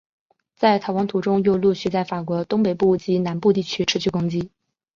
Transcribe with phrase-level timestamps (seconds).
[0.55, 4.49] 在逃亡途中又陆续在法国东北部及南部地区持续攻击。